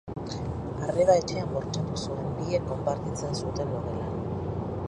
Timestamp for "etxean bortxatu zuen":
1.21-2.33